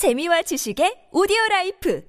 [0.00, 2.00] 재미와 지식의 오디오 라이프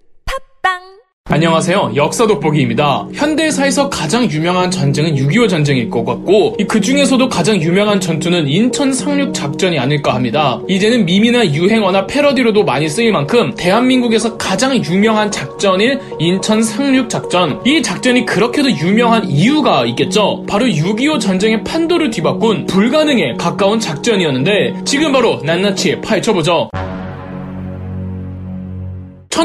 [0.64, 0.80] 팝빵
[1.26, 1.92] 안녕하세요.
[1.98, 3.10] 역사 돋보기입니다.
[3.14, 9.33] 현대사에서 가장 유명한 전쟁은 6.25 전쟁일 것 같고 그 중에서도 가장 유명한 전투는 인천 상륙
[9.33, 10.62] 작전이 아닐까 합니다.
[10.69, 17.59] 이제는 밈이나 유행어나 패러디로도 많이 쓰일 만큼 대한민국에서 가장 유명한 작전인 인천 상륙 작전.
[17.66, 20.45] 이 작전이 그렇게도 유명한 이유가 있겠죠.
[20.48, 26.70] 바로 6.25 전쟁의 판도를 뒤바꾼 불가능에 가까운 작전이었는데 지금 바로 낱낱이 파헤쳐보죠.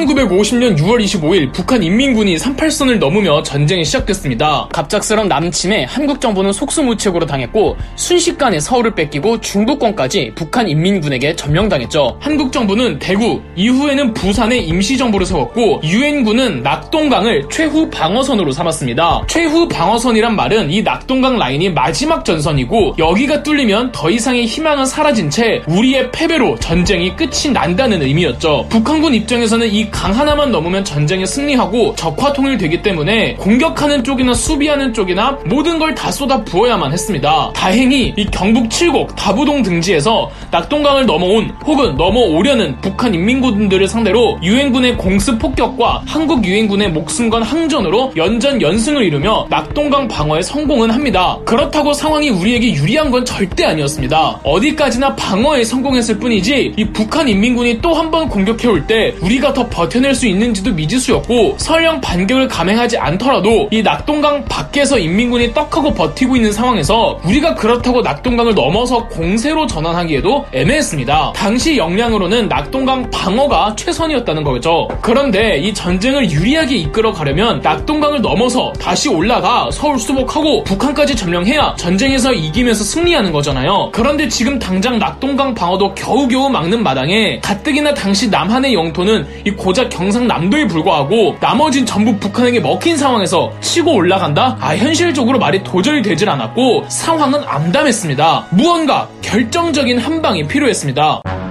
[0.04, 4.68] 1950년 6월 25일 북한 인민군이 38선을 넘으며 전쟁이 시작됐습니다.
[4.72, 12.18] 갑작스런 남침에 한국 정부는 속수무책으로 당했고 순식간에 서울을 뺏기고 중부권까지 북한 인민군에게 점령당했죠.
[12.21, 19.24] 한국 정부는 대구, 이후에는 부산에 임시정부를 세웠고 유엔군은 낙동강을 최후 방어선으로 삼았습니다.
[19.29, 25.63] 최후 방어선이란 말은 이 낙동강 라인이 마지막 전선이고 여기가 뚫리면 더 이상의 희망은 사라진 채
[25.66, 28.66] 우리의 패배로 전쟁이 끝이 난다는 의미였죠.
[28.68, 35.78] 북한군 입장에서는 이강 하나만 넘으면 전쟁에 승리하고 적화 통일되기 때문에 공격하는 쪽이나 수비하는 쪽이나 모든
[35.78, 37.50] 걸 다 쏟아 부어야만 했습니다.
[37.55, 45.38] 다행히 이 경북 칠곡 다부동 등지에서 낙동강을 넘어온 혹은 넘어오려는 북한 인민군들을 상대로 유엔군의 공습
[45.38, 51.38] 폭격과 한국 유엔군의 목숨 건 항전으로 연전 연승을 이루며 낙동강 방어에 성공은 합니다.
[51.47, 54.41] 그렇다고 상황이 우리에게 유리한 건 절대 아니었습니다.
[54.44, 60.14] 어디까지나 방어에 성공했을 뿐이지 이 북한 인민군이 또 한 번 공격해올 때 우리가 더 버텨낼
[60.14, 67.20] 수 있는지도 미지수였고 설령 반격을 감행하지 않더라도 이 낙동강 밖에서 인민군이 떡하고 버티고 있는 상황에서
[67.24, 71.34] 우리가 그렇다고 낙동강을 넘어서 공세로 전환하기에도 애매했습니다.
[71.36, 74.88] 당시 역량으로는 낙동강 방어가 최선이었다는 거죠.
[75.02, 82.32] 그런데 이 전쟁을 유리하게 이끌어 가려면 낙동강을 넘어서 다시 올라가 서울 수복하고 북한까지 점령해야 전쟁에서
[82.32, 83.91] 이기면서 승리하는 거잖아요.
[83.92, 90.69] 그런데 지금 당장 낙동강 방어도 겨우겨우 막는 마당에 가뜩이나 당시 남한의 영토는 이 고작 경상남도에
[90.69, 94.56] 불과하고 나머진 전부 북한에게 먹힌 상황에서 치고 올라간다?
[94.61, 98.47] 아 현실적으로 말이 도저히 되질 않았고 상황은 암담했습니다.
[98.50, 101.45] 무언가 결정적인 한 방이 필요했습니다.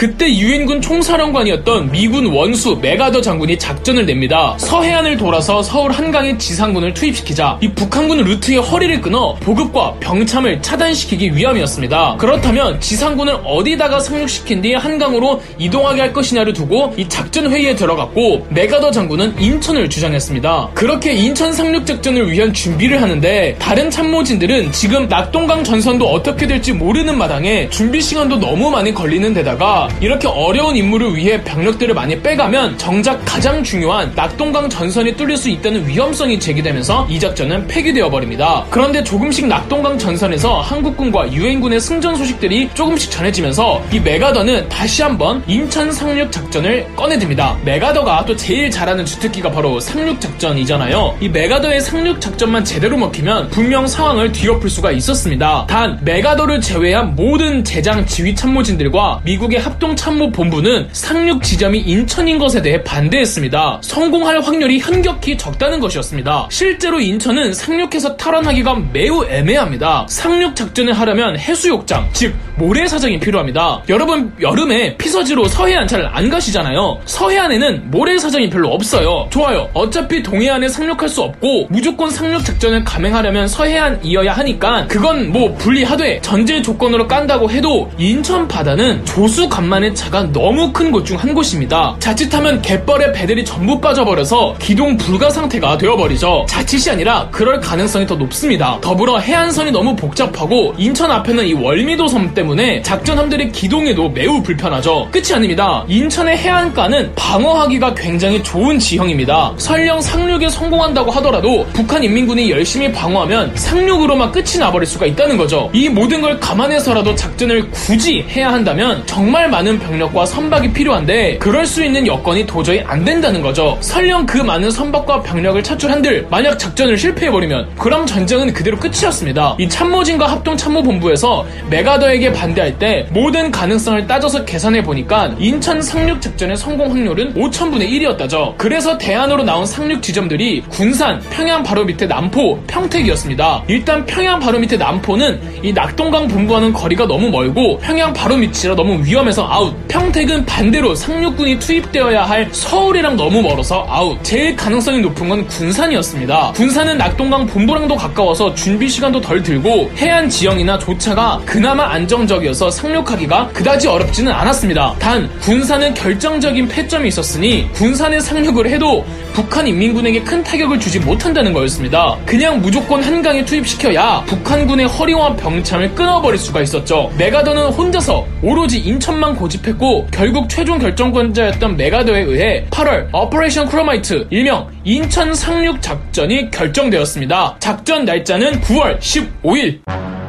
[0.00, 4.56] 그때 유엔군 총사령관이었던 미군 원수 메가더 장군이 작전을 냅니다.
[4.56, 12.16] 서해안을 돌아서 서울 한강에 지상군을 투입시키자 이 북한군 루트의 허리를 끊어 보급과 병참을 차단시키기 위함이었습니다.
[12.18, 18.92] 그렇다면 지상군을 어디다가 상륙시킨 뒤 한강으로 이동하게 할 것이냐를 두고 이 작전 회의에 들어갔고 맥아더
[18.92, 20.70] 장군은 인천을 주장했습니다.
[20.72, 27.18] 그렇게 인천 상륙 작전을 위한 준비를 하는데 다른 참모진들은 지금 낙동강 전선도 어떻게 될지 모르는
[27.18, 33.20] 마당에 준비 시간도 너무 많이 걸리는 데다가 이렇게 어려운 임무를 위해 병력들을 많이 빼가면 정작
[33.24, 38.64] 가장 중요한 낙동강 전선이 뚫릴 수 있다는 위험성이 제기되면서 이 작전은 폐기되어 버립니다.
[38.70, 45.90] 그런데 조금씩 낙동강 전선에서 한국군과 유엔군의 승전 소식들이 조금씩 전해지면서 이 맥아더는 다시 한번 인천
[45.90, 47.58] 상륙 작전을 꺼내듭니다.
[47.64, 51.18] 맥아더가 또 제일 잘하는 주특기가 바로 상륙 작전이잖아요.
[51.20, 55.66] 이 맥아더의 상륙 작전만 제대로 먹히면 분명 상황을 뒤엎을 수가 있었습니다.
[55.68, 62.82] 단 맥아더를 제외한 모든 제장 지휘 참모진들과 미국의 합 합동참모본부는 상륙 지점이 인천인 것에 대해
[62.84, 63.80] 반대했습니다.
[63.82, 66.48] 성공할 확률이 현격히 적다는 것이었습니다.
[66.50, 70.06] 실제로 인천은 상륙해서 탈환하기가 매우 애매합니다.
[70.08, 73.82] 상륙 작전을 하려면 해수욕장, 즉 모래사장이 필요합니다.
[73.88, 77.00] 여러분 여름에 피서지로 서해안 잘안 가시잖아요.
[77.06, 79.28] 서해안에는 모래사장이 별로 없어요.
[79.30, 79.70] 좋아요.
[79.72, 86.60] 어차피 동해안에 상륙할 수 없고 무조건 상륙 작전을 감행하려면 서해안이어야 하니까 그건 뭐 분리하되 전제
[86.60, 91.96] 조건으로 깐다고 해도 인천 바다는 조수 간 만의 차가 너무 큰 곳 중 한 곳입니다.
[92.00, 96.46] 자칫하면 갯벌에 배들이 전부 빠져버려서 기동 불가 상태가 되어버리죠.
[96.48, 98.78] 자칫이 아니라 그럴 가능성이 더 높습니다.
[98.80, 105.08] 더불어 해안선이 너무 복잡하고 인천 앞에는 이 월미도 섬 때문에 작전함들의 기동에도 매우 불편하죠.
[105.12, 105.84] 끝이 아닙니다.
[105.88, 109.54] 인천의 해안가는 방어하기가 굉장히 좋은 지형입니다.
[109.58, 115.70] 설령 상륙에 성공한다고 하더라도 북한 인민군이 열심히 방어하면 상륙으로만 끝이 나버릴 수가 있다는 거죠.
[115.72, 121.84] 이 모든 걸 감안해서라도 작전을 굳이 해야 한다면 정말 많은 병력과 선박이 필요한데 그럴 수
[121.84, 123.76] 있는 여건이 도저히 안 된다는 거죠.
[123.80, 129.56] 설령 그 많은 선박과 병력을 차출한들 만약 작전을 실패해버리면 그럼 전쟁은 그대로 끝이었습니다.
[129.58, 136.90] 이 참모진과 합동참모본부에서 메가더에게 반대할 때 모든 가능성을 따져서 계산해 보니까 인천 상륙 작전의 성공
[136.90, 138.56] 확률은 5천분의 1이었다죠.
[138.56, 143.64] 그래서 대안으로 나온 상륙 지점들이 군산, 평양 바로 밑에 남포, 평택이었습니다.
[143.68, 149.04] 일단 평양 바로 밑에 남포는 이 낙동강 본부와는 거리가 너무 멀고 평양 바로 밑이라 너무
[149.04, 149.88] 위험해서 상륙에서 아웃.
[149.88, 154.22] 평택은 반대로 상륙군이 투입되어야 할 서울이랑 너무 멀어서 아웃.
[154.22, 156.52] 제일 가능성이 높은 건 군산이었습니다.
[156.54, 163.88] 군산은 낙동강 본부랑도 가까워서 준비 시간도 덜 들고 해안 지형이나 조차가 그나마 안정적이어서 상륙하기가 그다지
[163.88, 164.94] 어렵지는 않았습니다.
[164.98, 172.16] 단 군산은 결정적인 패점이 있었으니 군산에 상륙을 해도 북한 인민군에게 큰 타격을 주지 못한다는 거였습니다.
[172.26, 177.10] 그냥 무조건 한강에 투입시켜야 북한군의 허리와 병참을 끊어버릴 수가 있었죠.
[177.16, 185.34] 맥아더는 혼자서 오로지 인천만 고집했고 결국 최종 결정권자였던 맥아더에 의해 8월 Operation Chromite 일명 인천
[185.34, 187.56] 상륙 작전이 결정되었습니다.
[187.58, 190.19] 작전 날짜는 9월 15일.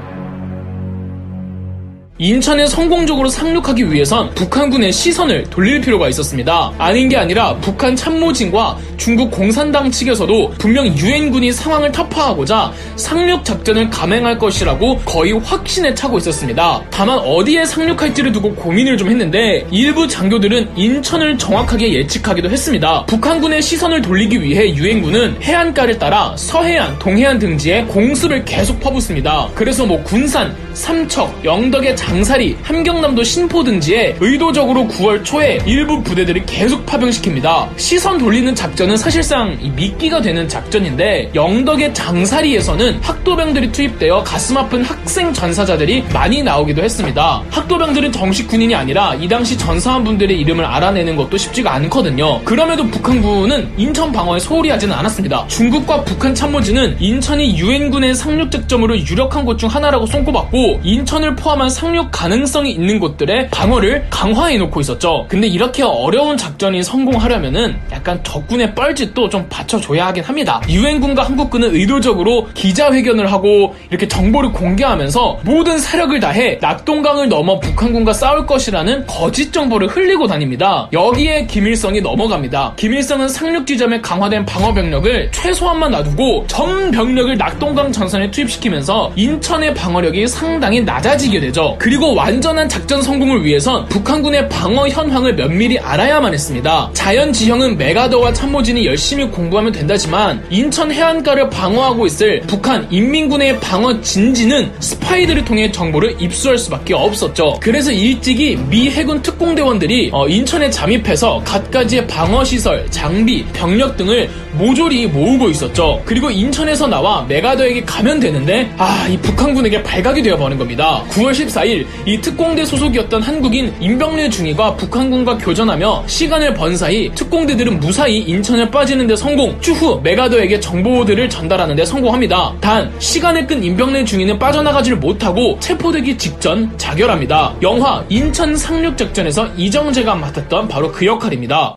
[2.22, 6.72] 인천에 성공적으로 상륙하기 위해선 북한군의 시선을 돌릴 필요가 있었습니다.
[6.78, 14.38] 아닌 게 아니라 북한 참모진과 중국 공산당 측에서도 분명 유엔군이 상황을 타파하고자 상륙 작전을 감행할
[14.38, 16.84] 것이라고 거의 확신에 차고 있었습니다.
[16.92, 23.04] 다만 어디에 상륙할지를 두고 고민을 좀 했는데 일부 장교들은 인천을 정확하게 예측하기도 했습니다.
[23.08, 29.50] 북한군의 시선을 돌리기 위해 유엔군은 해안가를 따라 서해안, 동해안 등지에 공습을 계속 퍼붓습니다.
[29.56, 36.46] 그래서 뭐 군산, 삼척, 영덕의 장 사리, 함경남도 신포 등지에 의도적으로 9월 초에 일부 부대들을
[36.46, 37.70] 계속 파병시킵니다.
[37.78, 46.04] 시선 돌리는 작전은 사실상 미끼가 되는 작전인데 영덕의 장사리에서는 학도병들이 투입되어 가슴 아픈 학생 전사자들이
[46.14, 47.42] 많이 나오기도 했습니다.
[47.50, 52.44] 학도병들은 정식 군인이 아니라 이 당시 전사한 분들의 이름을 알아내는 것도 쉽지가 않거든요.
[52.44, 55.48] 그럼에도 북한군은 인천 방어에 소홀히 하지는 않았습니다.
[55.48, 62.01] 중국과 북한 참모진은 인천이 유엔군의 상륙 작점으로 유력한 곳 중 하나라고 손꼽았고 인천을 포함한 상륙
[62.10, 65.26] 가능성이 있는 곳들의 방어를 강화해 놓고 있었죠.
[65.30, 70.62] 근데 이렇게 어려운 작전이 성공하려면은 약간 적군의 뻘짓도 좀 받쳐줘야 하긴 합니다.
[70.70, 78.46] 유엔군과 한국군은 의도적으로 기자회견을 하고 이렇게 정보를 공개하면서 모든 사력을 다해 낙동강을 넘어 북한군과 싸울
[78.46, 80.88] 것이라는 거짓 정보를 흘리고 다닙니다.
[80.94, 82.74] 여기에 김일성이 넘어갑니다.
[82.78, 90.26] 김일성은 상륙 지점에 강화된 방어 병력을 최소한만 놔두고 전 병력을 낙동강 전선에 투입시키면서 인천의 방어력이
[90.26, 91.76] 상당히 낮아지게 되죠.
[91.78, 96.90] 그리고 완전한 작전 성공을 위해선 북한군의 방어 현황을 면밀히 알아야만 했습니다.
[96.94, 104.72] 자연 지형은 메가더와 참모진이 열심히 공부하면 된다지만 인천 해안가를 방어하고 있을 북한 인민군의 방어 진지는
[104.80, 107.58] 스파이들을 통해 정보를 입수할 수밖에 없었죠.
[107.60, 115.08] 그래서 일찍이 미 해군 특공대원들이 어, 인천에 잠입해서 갖가지의 방어 시설, 장비, 병력 등을 모조리
[115.08, 116.02] 모으고 있었죠.
[116.06, 121.04] 그리고 인천에서 나와 메가더에게 가면 되는데 아, 이 북한군에게 발각이 되어버린 겁니다.
[121.10, 128.20] 9월 14일 이 특공대 소속이었던 한국인 임병래 중위가 북한군과 교전하며 시간을 번 사이 특공대들은 무사히
[128.20, 129.60] 인천에 빠지는데 성공.
[129.62, 132.54] 추후 메가더에게 정보들을 전달하는데 성공합니다.
[132.60, 137.56] 단 시간을 끈 임병래 중위는 빠져나가지를 못하고 체포되기 직전 자결합니다.
[137.62, 141.76] 영화 인천 상륙 작전에서 이정재가 맡았던 바로 그 역할입니다.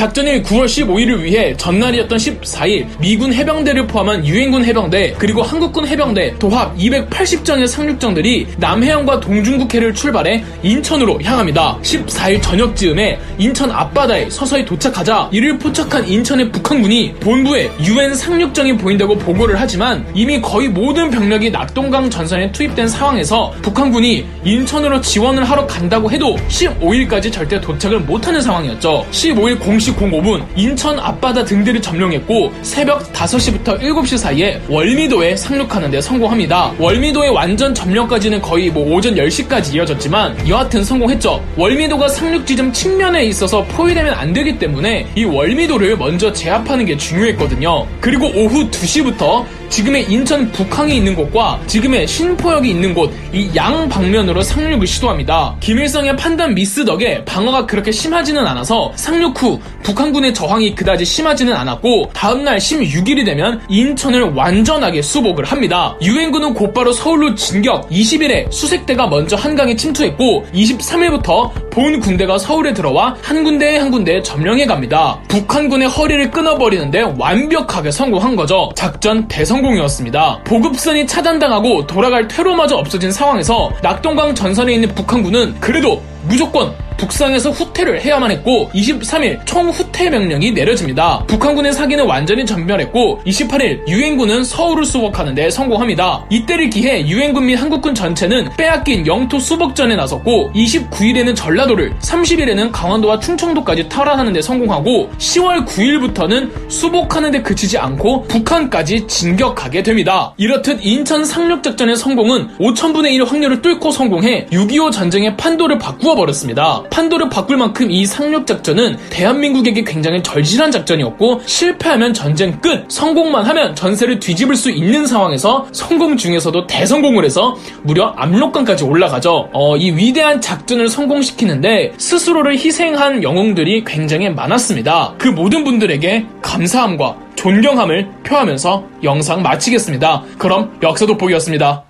[0.00, 6.74] 작전일 9월 15일을 위해 전날이었던 14일 미군 해병대를 포함한 유엔군 해병대 그리고 한국군 해병대 도합
[6.78, 11.78] 280정의 상륙정들이 남해안과 동중국해를 출발해 인천으로 향합니다.
[11.82, 19.18] 14일 저녁 즈음에 인천 앞바다에 서서히 도착하자 이를 포착한 인천의 북한군이 본부에 유엔 상륙정이 보인다고
[19.18, 26.10] 보고를 하지만 이미 거의 모든 병력이 낙동강 전선에 투입된 상황에서 북한군이 인천으로 지원을 하러 간다고
[26.10, 29.06] 해도 15일까지 절대 도착을 못하는 상황이었죠.
[29.10, 36.72] 15일 공식 05분 인천 앞바다 등대를 점령했고 새벽 5시부터 7시 사이에 월미도에 상륙하는 데 성공합니다.
[36.78, 41.44] 월미도의 완전 점령까지는 거의 뭐 오전 10시까지 이어졌지만 여하튼 성공했죠.
[41.56, 47.86] 월미도가 상륙 지점 측면에 있어서 포위되면 안 되기 때문에 이 월미도를 먼저 제압하는 게 중요했거든요.
[48.00, 54.42] 그리고 오후 2시부터 지금의 인천 북항이 있는 곳과 지금의 신포역이 있는 곳 이 양 방면으로
[54.42, 55.56] 상륙을 시도합니다.
[55.60, 62.10] 김일성의 판단 미스 덕에 방어가 그렇게 심하지는 않아서 상륙 후 북한군의 저항이 그다지 심하지는 않았고
[62.12, 65.96] 다음날 16일이 되면 인천을 완전하게 수복을 합니다.
[66.02, 73.44] 유엔군은 곧바로 서울로 진격 20일에 수색대가 먼저 한강에 침투했고 23일부터 본 군대가 서울에 들어와 한
[73.44, 75.18] 군데에 한 군데 점령해 갑니다.
[75.28, 78.70] 북한군의 허리를 끊어버리는데 완벽하게 성공한 거죠.
[78.74, 80.40] 작전 대성공이었습니다.
[80.44, 88.30] 보급선이 차단당하고 돌아갈 퇴로마저 없어진 상황에서 낙동강 전선에 있는 북한군은 그래도 무조건 북상에서 후퇴를 해야만
[88.30, 91.24] 했고 23일 총 후퇴 명령이 내려집니다.
[91.26, 96.26] 북한군의 사기는 완전히 전멸했고 28일 유엔군은 서울을 수복하는데 성공합니다.
[96.28, 103.88] 이때를 기해 유엔군 및 한국군 전체는 빼앗긴 영토 수복전에 나섰고 29일에는 전라도를 30일에는 강원도와 충청도까지
[103.88, 110.34] 탈환하는 데 성공하고 10월 9일부터는 수복하는 데 그치지 않고 북한까지 진격하게 됩니다.
[110.36, 116.82] 이렇듯 인천 상륙작전의 성공은 5천분의 1 확률을 뚫고 성공해 6.25 전쟁의 판도를 바꾸 어 버렸습니다.
[116.90, 123.76] 판도를 바꿀 만큼 이 상륙 작전은 대한민국에게 굉장히 절실한 작전이었고 실패하면 전쟁 끝, 성공만 하면
[123.76, 129.50] 전세를 뒤집을 수 있는 상황에서 성공 중에서도 대성공을 해서 무려 압록강까지 올라가죠.
[129.52, 135.14] 어, 이 위대한 작전을 성공시키는데 스스로를 희생한 영웅들이 굉장히 많았습니다.
[135.16, 140.24] 그 모든 분들에게 감사함과 존경함을 표하면서 영상 마치겠습니다.
[140.38, 141.89] 그럼 역사 돋보기였습니다.